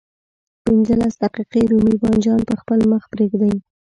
پنځلس 0.65 1.13
دقيقې 1.23 1.61
رومي 1.71 1.95
بانجان 2.01 2.39
په 2.49 2.55
خپل 2.61 2.79
مخ 2.91 3.03
پرېږدئ. 3.13 3.55